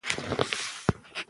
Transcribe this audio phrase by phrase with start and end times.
[0.03, 1.17] اخلاص اعتماد زیاتوي.